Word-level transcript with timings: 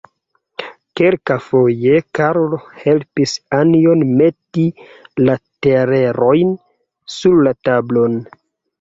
Kelkafoje 0.99 1.99
Karlo 2.21 2.59
helpis 2.79 3.35
Anjon 3.59 4.03
meti 4.23 4.67
la 5.29 5.39
telerojn 5.69 6.61
sur 7.21 7.43
la 7.49 7.59
tablon. 7.69 8.23